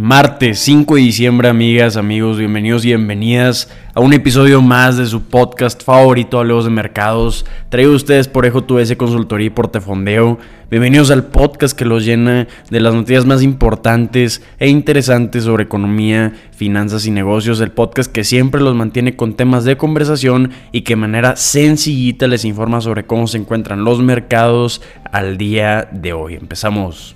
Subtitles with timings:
[0.00, 5.24] Martes 5 de diciembre, amigas, amigos, bienvenidos y bienvenidas a un episodio más de su
[5.24, 10.38] podcast favorito, Hablemos de Mercados, traído a ustedes por Ejo ese Consultoría y Portefondeo.
[10.70, 16.32] Bienvenidos al podcast que los llena de las noticias más importantes e interesantes sobre economía,
[16.50, 17.60] finanzas y negocios.
[17.60, 22.26] El podcast que siempre los mantiene con temas de conversación y que de manera sencillita
[22.26, 24.80] les informa sobre cómo se encuentran los mercados
[25.12, 26.36] al día de hoy.
[26.36, 27.14] Empezamos.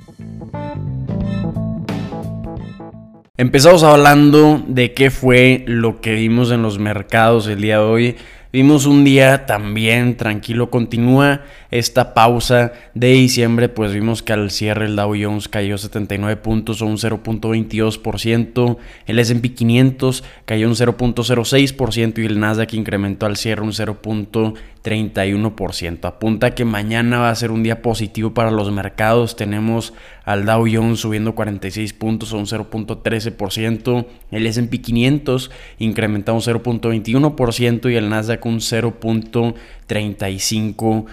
[3.36, 8.14] Empezamos hablando de qué fue lo que vimos en los mercados el día de hoy.
[8.52, 11.40] Vimos un día también tranquilo, continúa
[11.72, 16.80] esta pausa de diciembre, pues vimos que al cierre el Dow Jones cayó 79 puntos
[16.80, 23.62] o un 0.22%, el S&P 500 cayó un 0.06% y el Nasdaq incrementó al cierre
[23.62, 26.04] un 0.31%.
[26.04, 29.92] Apunta que mañana va a ser un día positivo para los mercados, tenemos
[30.24, 37.92] al Dow Jones subiendo 46 puntos o un 0.13%, el S&P 500 incrementó un 0.21%
[37.92, 41.05] y el Nasdaq un 0.35%.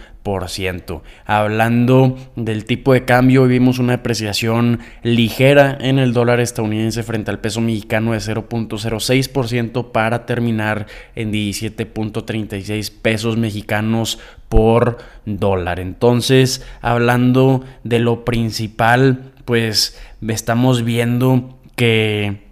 [1.26, 7.40] Hablando del tipo de cambio, vimos una depreciación ligera en el dólar estadounidense frente al
[7.40, 15.80] peso mexicano de 0.06% para terminar en 17.36 pesos mexicanos por dólar.
[15.80, 22.51] Entonces, hablando de lo principal, pues estamos viendo que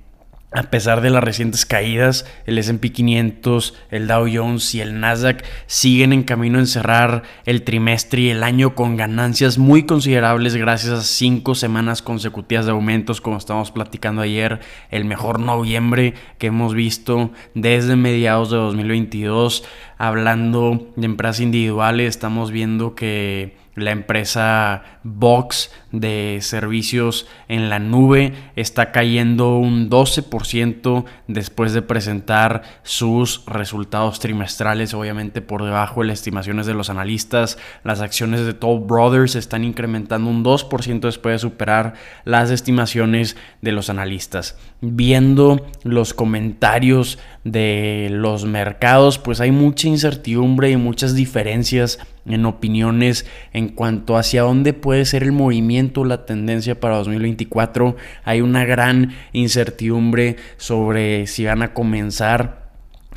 [0.52, 5.44] a pesar de las recientes caídas, el SP 500, el Dow Jones y el Nasdaq
[5.68, 10.92] siguen en camino a cerrar el trimestre y el año con ganancias muy considerables gracias
[10.92, 16.74] a cinco semanas consecutivas de aumentos, como estamos platicando ayer, el mejor noviembre que hemos
[16.74, 19.64] visto desde mediados de 2022.
[20.02, 28.34] Hablando de empresas individuales, estamos viendo que la empresa Box de servicios en la nube
[28.56, 36.20] está cayendo un 12% después de presentar sus resultados trimestrales, obviamente por debajo de las
[36.20, 37.58] estimaciones de los analistas.
[37.84, 41.94] Las acciones de Toll Brothers están incrementando un 2% después de superar
[42.26, 44.58] las estimaciones de los analistas.
[44.82, 53.26] Viendo los comentarios de los mercados, pues hay mucha incertidumbre y muchas diferencias en opiniones
[53.54, 57.96] en cuanto hacia dónde puede ser el movimiento, la tendencia para 2024.
[58.24, 62.70] Hay una gran incertidumbre sobre si van a comenzar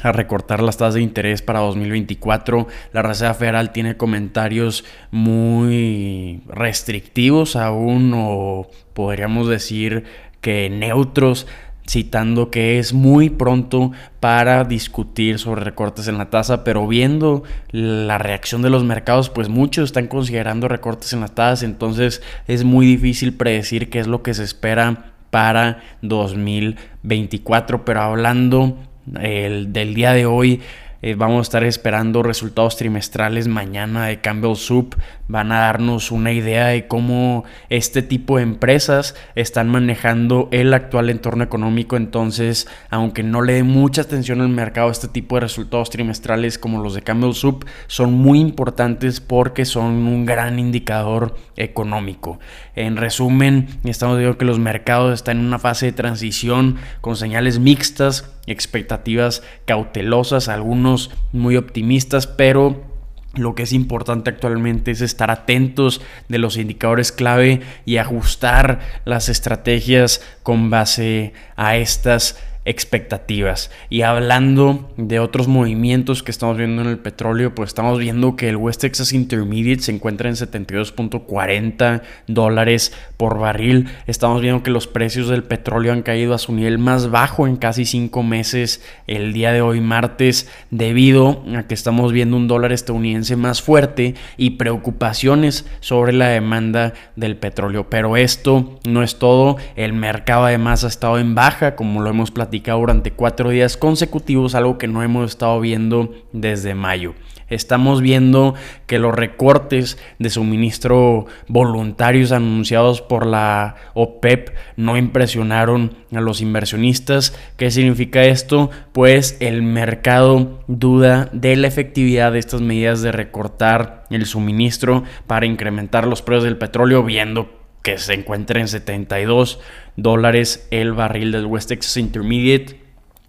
[0.03, 2.67] a recortar las tasas de interés para 2024.
[2.93, 10.05] La Reserva Federal tiene comentarios muy restrictivos aún o podríamos decir
[10.41, 11.47] que neutros
[11.87, 18.19] citando que es muy pronto para discutir sobre recortes en la tasa, pero viendo la
[18.19, 22.87] reacción de los mercados, pues muchos están considerando recortes en las tasas, entonces es muy
[22.87, 28.77] difícil predecir qué es lo que se espera para 2024, pero hablando
[29.07, 30.61] del día de hoy,
[31.05, 34.95] eh, vamos a estar esperando resultados trimestrales mañana de Campbell Soup.
[35.27, 41.11] Van a darnos una idea de cómo este tipo de empresas están manejando el actual
[41.11, 41.97] entorno económico.
[41.97, 46.81] Entonces, aunque no le dé mucha atención al mercado, este tipo de resultados trimestrales como
[46.81, 52.39] los de Campbell Soup son muy importantes porque son un gran indicador económico.
[52.77, 57.59] En resumen, estamos viendo que los mercados están en una fase de transición con señales
[57.59, 62.93] mixtas expectativas cautelosas, algunos muy optimistas, pero
[63.35, 69.29] lo que es importante actualmente es estar atentos de los indicadores clave y ajustar las
[69.29, 73.71] estrategias con base a estas expectativas.
[73.91, 78.49] Y hablando de otros movimientos que estamos viendo en el petróleo, pues estamos viendo que
[78.49, 83.89] el West Texas Intermediate se encuentra en 72.40 dólares por barril.
[84.07, 87.57] Estamos viendo que los precios del petróleo han caído a su nivel más bajo en
[87.57, 92.73] casi cinco meses el día de hoy martes debido a que estamos viendo un dólar
[92.73, 97.91] estadounidense más fuerte y preocupaciones sobre la demanda del petróleo.
[97.91, 99.57] Pero esto no es todo.
[99.75, 104.55] El mercado además ha estado en baja como lo hemos platicado durante cuatro días consecutivos,
[104.55, 107.15] algo que no hemos estado viendo desde mayo.
[107.49, 108.55] Estamos viendo
[108.87, 117.39] que los recortes de suministro voluntarios anunciados por la OPEP no impresionaron a los inversionistas.
[117.59, 118.71] ¿Qué significa esto?
[118.93, 125.45] Pues el mercado duda de la efectividad de estas medidas de recortar el suministro para
[125.45, 129.61] incrementar los precios del petróleo, viendo que se encuentra en 72
[129.97, 132.82] dólares el barril del West Texas Intermediate.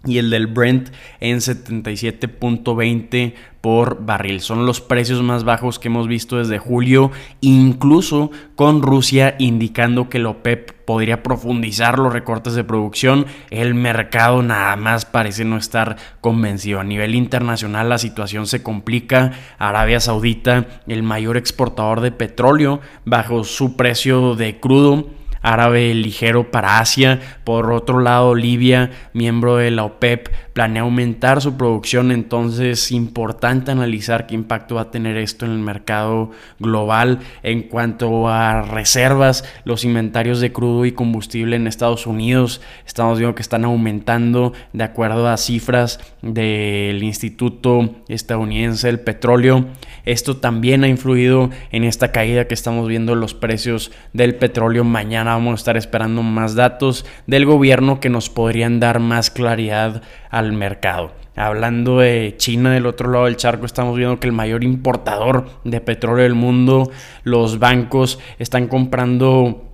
[0.06, 0.90] Y el del Brent
[1.20, 4.40] en 77.20 por barril.
[4.42, 7.10] Son los precios más bajos que hemos visto desde julio,
[7.40, 13.24] incluso con Rusia indicando que la OPEP podría profundizar los recortes de producción.
[13.48, 16.80] El mercado nada más parece no estar convencido.
[16.80, 19.32] A nivel internacional la situación se complica.
[19.58, 25.08] Arabia Saudita, el mayor exportador de petróleo, bajo su precio de crudo
[25.44, 27.20] árabe ligero para Asia.
[27.44, 32.10] Por otro lado, Libia, miembro de la OPEP, planea aumentar su producción.
[32.10, 37.20] Entonces, es importante analizar qué impacto va a tener esto en el mercado global.
[37.42, 43.34] En cuanto a reservas, los inventarios de crudo y combustible en Estados Unidos, estamos viendo
[43.34, 49.66] que están aumentando de acuerdo a cifras del Instituto Estadounidense del Petróleo.
[50.06, 54.84] Esto también ha influido en esta caída que estamos viendo en los precios del petróleo.
[54.84, 60.02] Mañana vamos a estar esperando más datos del gobierno que nos podrían dar más claridad
[60.30, 61.12] al mercado.
[61.36, 65.80] Hablando de China del otro lado del charco, estamos viendo que el mayor importador de
[65.80, 66.90] petróleo del mundo,
[67.24, 69.64] los bancos están comprando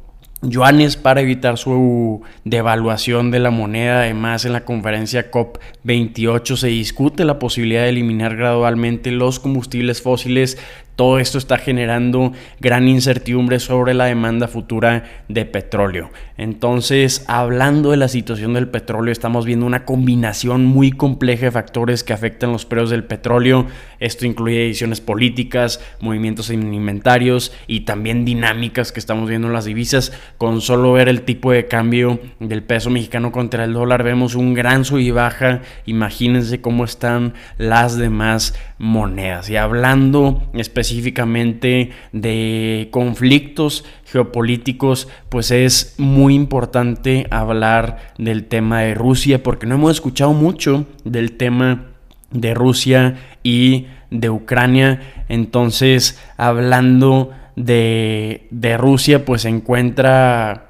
[0.43, 4.01] yuanes para evitar su devaluación de la moneda.
[4.01, 10.59] Además, en la conferencia COP28 se discute la posibilidad de eliminar gradualmente los combustibles fósiles
[11.01, 16.11] todo esto está generando gran incertidumbre sobre la demanda futura de petróleo.
[16.37, 22.05] Entonces, hablando de la situación del petróleo, estamos viendo una combinación muy compleja de factores
[22.05, 23.67] que afectan los precios del petróleo.
[23.99, 30.13] Esto incluye decisiones políticas, movimientos alimentarios y también dinámicas que estamos viendo en las divisas.
[30.37, 34.53] Con solo ver el tipo de cambio del peso mexicano contra el dólar, vemos un
[34.53, 35.63] gran sub y baja.
[35.87, 39.51] Imagínense cómo están las demás monedas.
[39.51, 49.43] Y hablando específicamente de conflictos geopolíticos, pues es muy importante hablar del tema de Rusia,
[49.43, 51.91] porque no hemos escuchado mucho del tema
[52.31, 55.25] de Rusia y de Ucrania.
[55.29, 60.70] Entonces, hablando de, de Rusia, pues se encuentra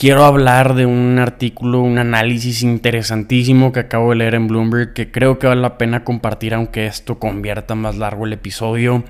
[0.00, 5.10] quiero hablar de un artículo, un análisis interesantísimo que acabo de leer en Bloomberg que
[5.10, 9.04] creo que vale la pena compartir aunque esto convierta más largo el episodio.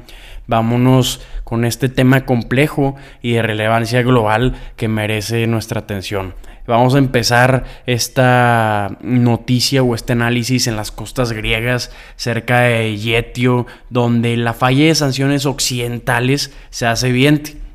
[0.49, 6.35] Vámonos con este tema complejo y de relevancia global que merece nuestra atención.
[6.67, 13.69] Vamos a empezar esta noticia o este análisis en las costas griegas cerca de Yetio,
[13.91, 17.70] donde la falla de sanciones occidentales se hace evidente.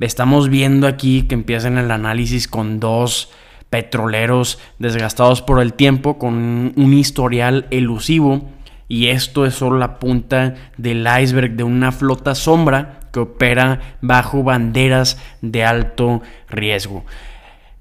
[0.00, 3.30] Estamos viendo aquí que empiezan el análisis con dos
[3.70, 8.48] petroleros desgastados por el tiempo, con un historial elusivo.
[8.88, 14.42] Y esto es solo la punta del iceberg de una flota sombra que opera bajo
[14.42, 17.04] banderas de alto riesgo.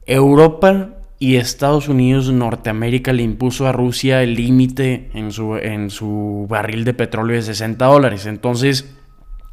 [0.05, 0.89] Europa
[1.19, 6.83] y Estados Unidos, Norteamérica, le impuso a Rusia el límite en su, en su barril
[6.83, 8.25] de petróleo de 60 dólares.
[8.25, 8.93] Entonces,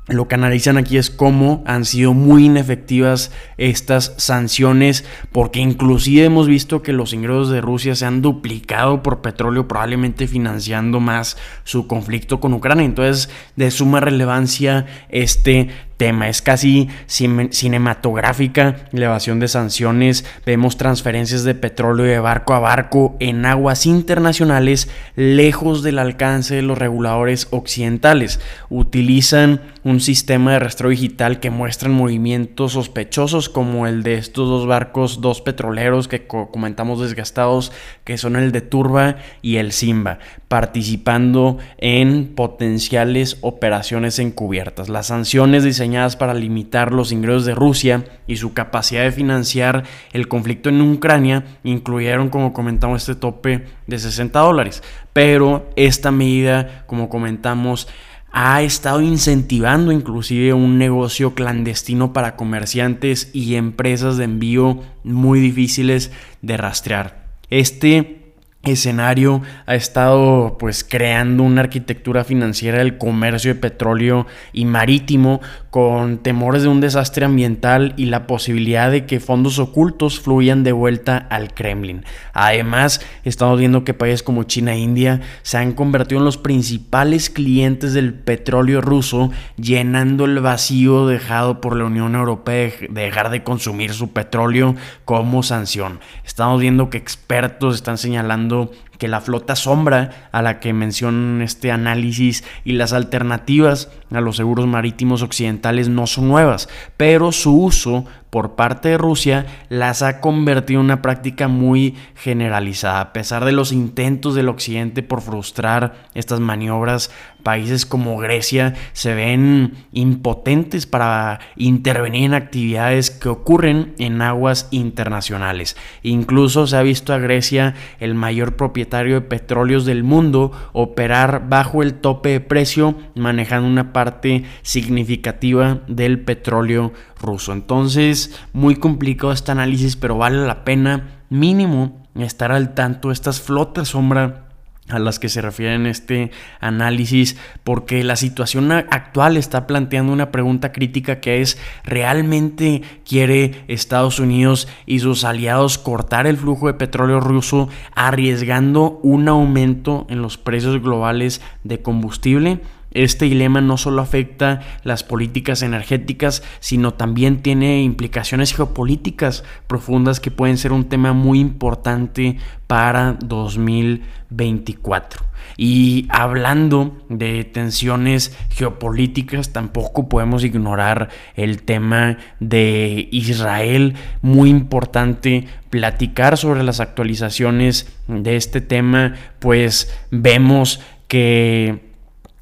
[0.08, 6.48] lo que analizan aquí es cómo han sido muy inefectivas estas sanciones, porque inclusive hemos
[6.48, 11.86] visto que los ingresos de Rusia se han duplicado por petróleo, probablemente financiando más su
[11.86, 12.84] conflicto con Ucrania.
[12.84, 15.68] Entonces, de suma relevancia este
[16.00, 16.30] tema.
[16.30, 20.24] Es casi cinematográfica elevación de sanciones.
[20.46, 26.62] Vemos transferencias de petróleo de barco a barco en aguas internacionales lejos del alcance de
[26.62, 28.40] los reguladores occidentales.
[28.70, 34.66] Utilizan un sistema de rastreo digital que muestran movimientos sospechosos como el de estos dos
[34.66, 37.72] barcos, dos petroleros que comentamos desgastados,
[38.04, 44.88] que son el de Turba y el Simba, participando en potenciales operaciones encubiertas.
[44.88, 50.28] Las sanciones diseñadas para limitar los ingresos de Rusia y su capacidad de financiar el
[50.28, 54.82] conflicto en Ucrania incluyeron, como comentamos, este tope de 60 dólares.
[55.12, 57.88] Pero esta medida, como comentamos,
[58.32, 66.12] ha estado incentivando inclusive un negocio clandestino para comerciantes y empresas de envío muy difíciles
[66.40, 67.26] de rastrear.
[67.50, 68.19] Este
[68.62, 75.40] escenario ha estado pues creando una arquitectura financiera del comercio de petróleo y marítimo
[75.70, 80.72] con temores de un desastre ambiental y la posibilidad de que fondos ocultos fluyan de
[80.72, 82.04] vuelta al Kremlin.
[82.34, 87.30] Además, estamos viendo que países como China e India se han convertido en los principales
[87.30, 93.42] clientes del petróleo ruso, llenando el vacío dejado por la Unión Europea de dejar de
[93.42, 94.74] consumir su petróleo
[95.04, 96.00] como sanción.
[96.24, 101.40] Estamos viendo que expertos están señalando fazendo que la flota sombra a la que mencionan
[101.40, 107.56] este análisis y las alternativas a los seguros marítimos occidentales no son nuevas, pero su
[107.56, 113.00] uso por parte de Rusia las ha convertido en una práctica muy generalizada.
[113.00, 117.10] A pesar de los intentos del occidente por frustrar estas maniobras,
[117.42, 125.76] países como Grecia se ven impotentes para intervenir en actividades que ocurren en aguas internacionales.
[126.02, 131.82] Incluso se ha visto a Grecia, el mayor propietario de petróleos del mundo, operar bajo
[131.82, 137.52] el tope de precio, manejando una parte significativa del petróleo ruso.
[137.52, 143.40] Entonces, muy complicado este análisis, pero vale la pena mínimo estar al tanto de estas
[143.40, 144.49] flotas sombra
[144.90, 146.30] a las que se refiere este
[146.60, 154.18] análisis, porque la situación actual está planteando una pregunta crítica que es, ¿realmente quiere Estados
[154.18, 160.38] Unidos y sus aliados cortar el flujo de petróleo ruso arriesgando un aumento en los
[160.38, 162.60] precios globales de combustible?
[162.92, 170.30] Este dilema no solo afecta las políticas energéticas, sino también tiene implicaciones geopolíticas profundas que
[170.30, 175.30] pueden ser un tema muy importante para 2024.
[175.56, 183.94] Y hablando de tensiones geopolíticas, tampoco podemos ignorar el tema de Israel.
[184.22, 191.89] Muy importante platicar sobre las actualizaciones de este tema, pues vemos que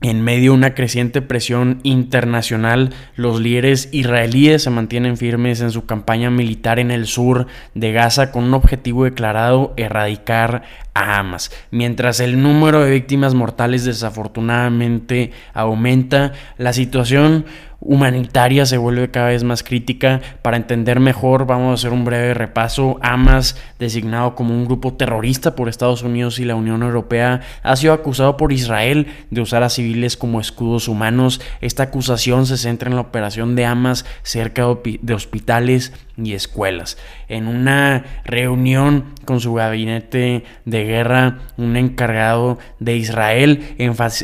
[0.00, 5.86] en medio de una creciente presión internacional, los líderes israelíes se mantienen firmes en su
[5.86, 10.62] campaña militar en el sur de Gaza con un objetivo declarado, erradicar
[10.94, 11.50] a Hamas.
[11.72, 17.44] Mientras el número de víctimas mortales desafortunadamente aumenta, la situación
[17.80, 20.20] humanitaria se vuelve cada vez más crítica.
[20.42, 22.98] Para entender mejor, vamos a hacer un breve repaso.
[23.02, 27.92] Hamas, designado como un grupo terrorista por Estados Unidos y la Unión Europea, ha sido
[27.92, 31.40] acusado por Israel de usar a civiles como escudos humanos.
[31.60, 36.98] Esta acusación se centra en la operación de Hamas cerca de hospitales y escuelas.
[37.28, 43.74] En una reunión con su gabinete de guerra, un encargado de Israel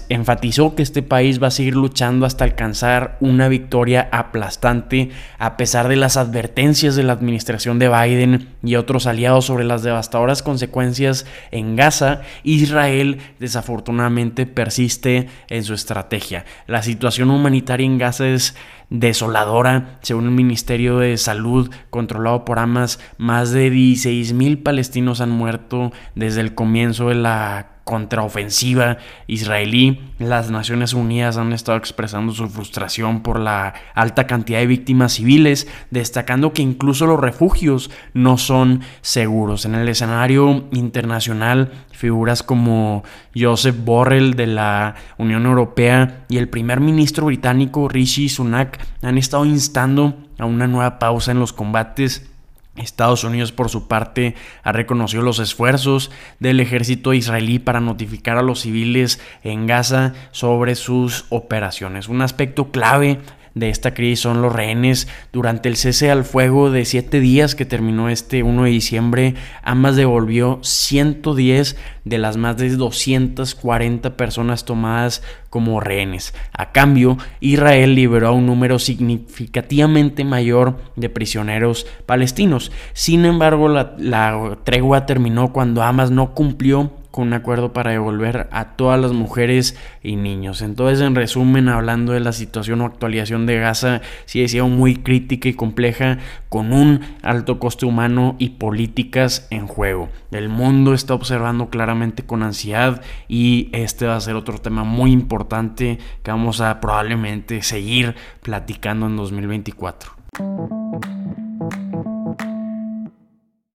[0.09, 5.89] enfatizó que este país va a seguir luchando hasta alcanzar una victoria aplastante a pesar
[5.89, 11.27] de las advertencias de la administración de Biden y otros aliados sobre las devastadoras consecuencias
[11.51, 12.23] en Gaza.
[12.43, 16.45] Israel desafortunadamente persiste en su estrategia.
[16.67, 18.55] La situación humanitaria en Gaza es
[18.95, 19.99] desoladora.
[20.03, 25.93] Según el Ministerio de Salud controlado por Hamas, más de 16 mil palestinos han muerto
[26.15, 30.01] desde el comienzo de la contraofensiva israelí.
[30.19, 35.69] Las Naciones Unidas han estado expresando su frustración por la alta cantidad de víctimas civiles,
[35.91, 39.65] destacando que incluso los refugios no son seguros.
[39.67, 43.05] En el escenario internacional, figuras como
[43.37, 49.45] Joseph Borrell de la Unión Europea y el primer ministro británico Rishi Sunak han estado
[49.45, 52.34] instando a una nueva pausa en los combates
[52.77, 58.43] Estados Unidos, por su parte, ha reconocido los esfuerzos del ejército israelí para notificar a
[58.43, 62.09] los civiles en Gaza sobre sus operaciones.
[62.09, 63.21] Un aspecto clave
[63.55, 65.09] de esta crisis son los rehenes.
[65.33, 69.97] Durante el cese al fuego de siete días que terminó este 1 de diciembre, ambas
[69.97, 76.35] devolvió 110 de las más de 240 personas tomadas como rehenes.
[76.53, 82.73] A cambio, Israel liberó a un número significativamente mayor de prisioneros palestinos.
[82.93, 88.49] Sin embargo, la, la tregua terminó cuando Hamas no cumplió con un acuerdo para devolver
[88.51, 90.63] a todas las mujeres y niños.
[90.63, 95.49] Entonces, en resumen, hablando de la situación o actualización de Gaza, sí decía muy crítica
[95.49, 96.19] y compleja,
[96.49, 100.09] con un alto coste humano y políticas en juego.
[100.33, 105.13] El mundo está observando claramente con ansiedad y este va a ser otro tema muy
[105.13, 110.15] importante que vamos a probablemente seguir platicando en 2024.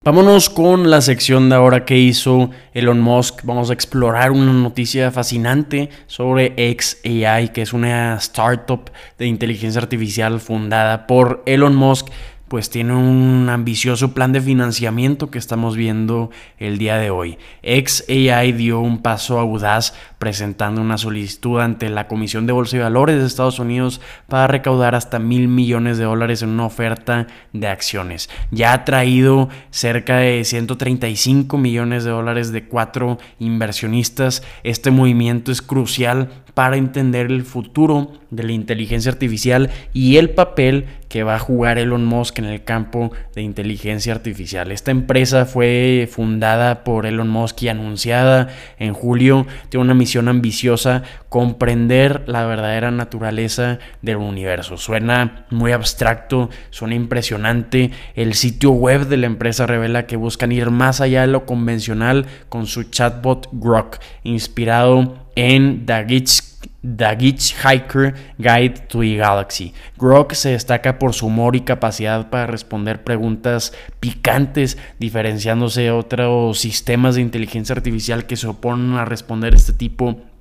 [0.08, 3.42] Vámonos con la sección de ahora que hizo Elon Musk.
[3.44, 10.40] Vamos a explorar una noticia fascinante sobre XAI, que es una startup de inteligencia artificial
[10.40, 12.08] fundada por Elon Musk
[12.48, 17.38] pues tiene un ambicioso plan de financiamiento que estamos viendo el día de hoy.
[17.64, 23.20] XAI dio un paso audaz presentando una solicitud ante la Comisión de Bolsa y Valores
[23.20, 28.30] de Estados Unidos para recaudar hasta mil millones de dólares en una oferta de acciones.
[28.52, 34.44] Ya ha traído cerca de 135 millones de dólares de cuatro inversionistas.
[34.64, 40.86] Este movimiento es crucial para entender el futuro de la inteligencia artificial y el papel
[41.08, 44.72] que va a jugar Elon Musk en el campo de inteligencia artificial.
[44.72, 48.48] Esta empresa fue fundada por Elon Musk y anunciada
[48.80, 49.46] en julio.
[49.70, 54.78] Tiene una misión ambiciosa, comprender la verdadera naturaleza del universo.
[54.78, 57.92] Suena muy abstracto, suena impresionante.
[58.16, 62.26] El sitio web de la empresa revela que buscan ir más allá de lo convencional
[62.50, 67.16] con su chatbot Grok, inspirado en The
[67.64, 69.74] Hiker Guide to the Galaxy.
[69.98, 76.60] Grok se destaca por su humor y capacidad para responder preguntas picantes, diferenciándose de otros
[76.60, 80.37] sistemas de inteligencia artificial que se oponen a responder este tipo de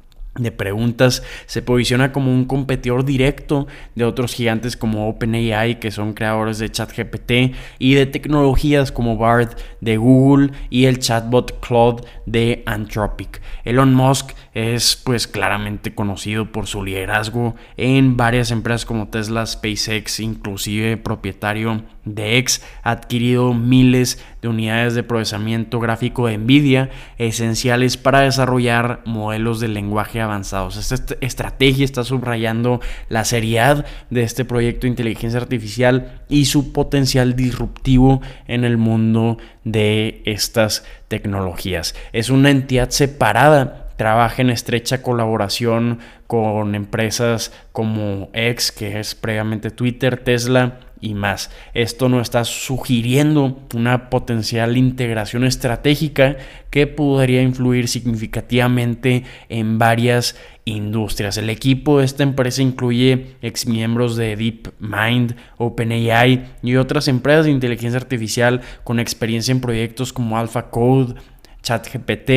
[0.53, 6.59] preguntas, se posiciona como un competidor directo de otros gigantes como OpenAI, que son creadores
[6.59, 13.41] de ChatGPT, y de tecnologías como Bard de Google y el chatbot Claude de Anthropic.
[13.65, 20.21] Elon Musk es pues claramente conocido por su liderazgo en varias empresas como Tesla, SpaceX,
[20.21, 27.97] inclusive propietario de X, ha adquirido miles de unidades de procesamiento gráfico de Nvidia esenciales
[27.97, 30.77] para desarrollar modelos de lenguaje avanzados.
[30.77, 37.35] Esta estrategia está subrayando la seriedad de este proyecto de inteligencia artificial y su potencial
[37.37, 41.95] disruptivo en el mundo de estas tecnologías.
[42.13, 49.71] Es una entidad separada trabaja en estrecha colaboración con empresas como X, que es previamente
[49.71, 51.51] Twitter, Tesla y más.
[51.75, 56.37] Esto nos está sugiriendo una potencial integración estratégica
[56.71, 61.39] que podría influir significativamente en varias industrias.
[61.39, 67.99] El equipo de esta empresa incluye exmiembros de DeepMind, OpenAI y otras empresas de inteligencia
[67.99, 71.15] artificial con experiencia en proyectos como AlphaCode,
[71.63, 72.31] ChatGPT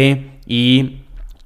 [0.48, 1.00] y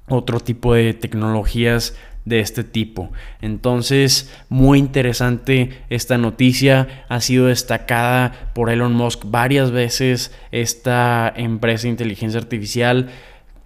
[0.08, 3.12] otro tipo de tecnologías de este tipo.
[3.40, 7.04] Entonces, muy interesante esta noticia.
[7.08, 13.10] Ha sido destacada por Elon Musk varias veces esta empresa de inteligencia artificial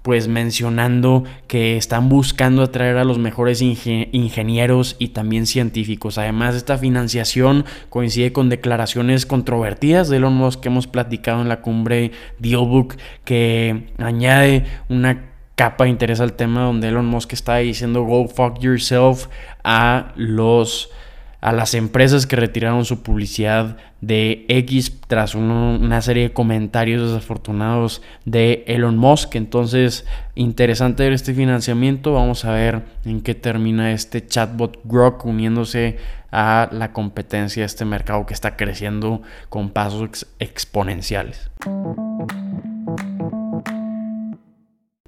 [0.09, 6.17] pues mencionando que están buscando atraer a los mejores ingenieros y también científicos.
[6.17, 11.61] Además, esta financiación coincide con declaraciones controvertidas de Elon Musk que hemos platicado en la
[11.61, 18.29] cumbre Dealbook, que añade una capa interesa el tema donde Elon Musk está diciendo go
[18.29, 19.27] fuck yourself
[19.65, 20.89] a los
[21.41, 28.03] a las empresas que retiraron su publicidad de X tras una serie de comentarios desafortunados
[28.25, 29.37] de Elon Musk.
[29.37, 32.15] Entonces, interesante ver este financiamiento.
[32.15, 35.99] Vamos a ver en qué termina este chatbot Grok uniéndose
[36.33, 41.51] a la competencia de este mercado que está creciendo con pasos exponenciales.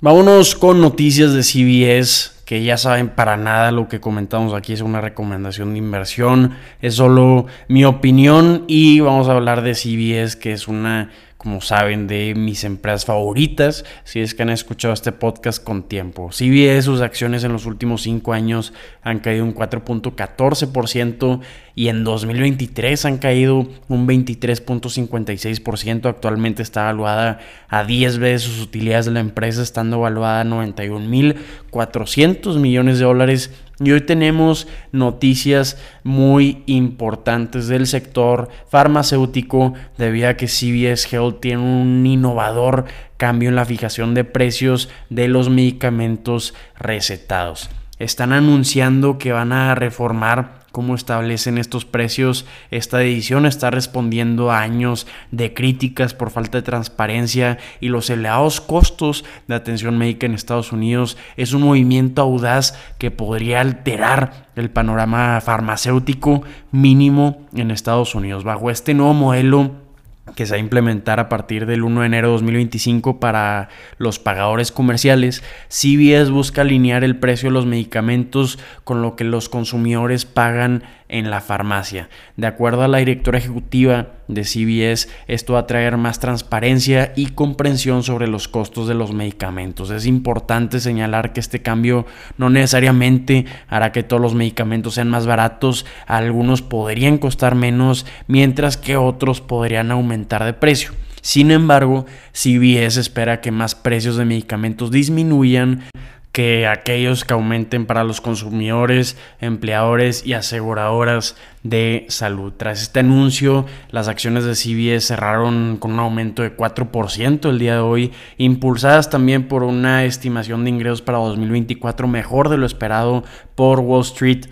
[0.03, 4.81] Vámonos con noticias de CBS, que ya saben para nada lo que comentamos aquí es
[4.81, 10.53] una recomendación de inversión, es solo mi opinión y vamos a hablar de CBS, que
[10.53, 11.11] es una
[11.41, 16.29] como saben, de mis empresas favoritas, si es que han escuchado este podcast con tiempo.
[16.33, 21.41] CBS, sus acciones en los últimos cinco años han caído un 4.14%
[21.75, 26.11] y en 2023 han caído un 23.56%.
[26.11, 27.39] Actualmente está evaluada
[27.71, 33.51] a 10 veces sus utilidades de la empresa, estando evaluada a 91.400 millones de dólares
[33.81, 41.63] y hoy tenemos noticias muy importantes del sector farmacéutico debido a que CVS Health tiene
[41.63, 42.85] un innovador
[43.17, 47.71] cambio en la fijación de precios de los medicamentos recetados.
[47.99, 52.47] Están anunciando que van a reformar cómo establecen estos precios.
[52.71, 58.61] Esta edición está respondiendo a años de críticas por falta de transparencia y los elevados
[58.61, 61.17] costos de atención médica en Estados Unidos.
[61.37, 68.45] Es un movimiento audaz que podría alterar el panorama farmacéutico mínimo en Estados Unidos.
[68.45, 69.90] Bajo este nuevo modelo
[70.35, 74.19] que se va a implementar a partir del 1 de enero de 2025 para los
[74.19, 80.25] pagadores comerciales, CBS busca alinear el precio de los medicamentos con lo que los consumidores
[80.25, 82.09] pagan en la farmacia.
[82.37, 87.27] De acuerdo a la directora ejecutiva de CBS, esto va a traer más transparencia y
[87.27, 89.91] comprensión sobre los costos de los medicamentos.
[89.91, 92.07] Es importante señalar que este cambio
[92.39, 98.77] no necesariamente hará que todos los medicamentos sean más baratos, algunos podrían costar menos, mientras
[98.77, 100.93] que otros podrían aumentar de precio.
[101.23, 105.83] Sin embargo, CBS espera que más precios de medicamentos disminuyan
[106.33, 112.53] que aquellos que aumenten para los consumidores, empleadores y aseguradoras de salud.
[112.57, 117.75] Tras este anuncio, las acciones de CBS cerraron con un aumento de 4% el día
[117.75, 123.25] de hoy, impulsadas también por una estimación de ingresos para 2024 mejor de lo esperado
[123.57, 124.47] por Wall Street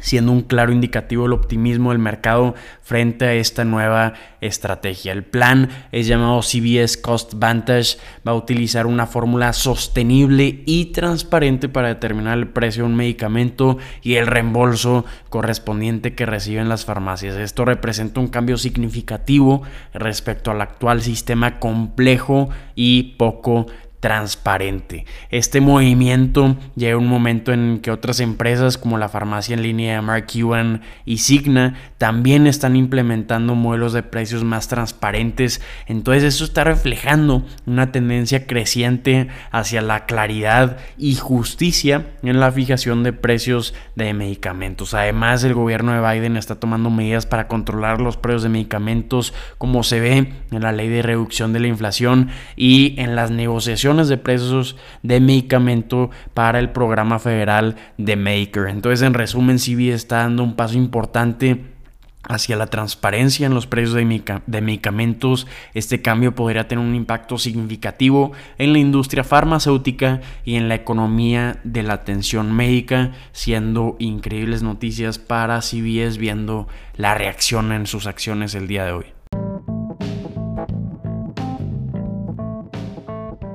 [0.00, 5.12] siendo un claro indicativo del optimismo del mercado frente a esta nueva estrategia.
[5.12, 11.68] El plan es llamado CBS Cost Vantage, va a utilizar una fórmula sostenible y transparente
[11.68, 17.36] para determinar el precio de un medicamento y el reembolso correspondiente que reciben las farmacias.
[17.36, 23.66] Esto representa un cambio significativo respecto al actual sistema complejo y poco
[24.00, 25.06] transparente.
[25.30, 30.02] Este movimiento llega un momento en que otras empresas como la farmacia en línea de
[30.02, 35.60] Mark Ewan y Signa también están implementando modelos de precios más transparentes.
[35.86, 43.02] Entonces eso está reflejando una tendencia creciente hacia la claridad y justicia en la fijación
[43.02, 44.94] de precios de medicamentos.
[44.94, 49.82] Además, el gobierno de Biden está tomando medidas para controlar los precios de medicamentos como
[49.82, 54.18] se ve en la ley de reducción de la inflación y en las negociaciones de
[54.18, 58.68] precios de medicamento para el programa federal de Maker.
[58.68, 61.64] Entonces, en resumen, CB está dando un paso importante
[62.28, 65.46] hacia la transparencia en los precios de, medicamentos.
[65.74, 71.58] Este cambio podría tener un impacto significativo en la industria farmacéutica y en la economía
[71.64, 78.54] de la atención médica, siendo increíbles noticias para CBS viendo la reacción en sus acciones
[78.54, 79.17] el día de hoy.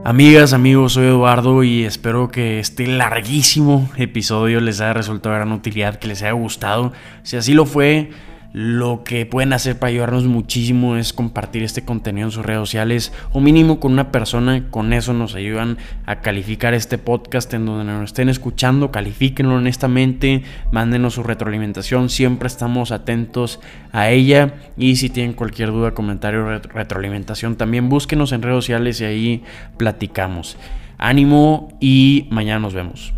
[0.06, 5.54] Amigas, amigos, soy Eduardo y espero que este larguísimo episodio les haya resultado de gran
[5.54, 6.92] utilidad, que les haya gustado.
[7.24, 8.10] Si así lo fue,
[8.54, 13.12] lo que pueden hacer para ayudarnos muchísimo es compartir este contenido en sus redes sociales
[13.32, 14.70] o mínimo con una persona.
[14.70, 18.92] Con eso nos ayudan a calificar este podcast en donde nos estén escuchando.
[18.92, 22.10] Califíquenlo honestamente, mándenos su retroalimentación.
[22.10, 23.60] Siempre estamos atentos
[23.92, 24.54] a ella.
[24.78, 29.44] Y si tienen cualquier duda, comentario, retroalimentación, también búsquenos en redes sociales y ahí
[29.78, 30.58] platicamos.
[31.00, 33.14] Ánimo y mañana nos vemos.